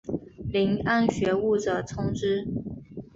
[0.51, 2.43] 遴谙学务者充之。